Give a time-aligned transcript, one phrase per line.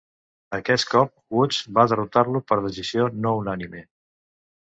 [0.57, 3.85] Aquest cop, Woods va derrotar-lo per decisió no unànime.